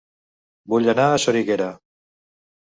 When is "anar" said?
0.95-1.05